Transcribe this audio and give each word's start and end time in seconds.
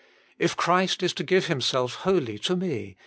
If 0.39 0.57
Christ 0.57 1.03
is 1.03 1.13
to 1.13 1.23
give 1.23 1.45
Himself 1.45 1.93
wholly 1.93 2.39
to 2.39 2.55
me. 2.55 2.97